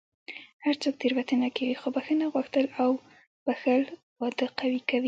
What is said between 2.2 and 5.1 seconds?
غوښتل او بښل واده قوي کوي.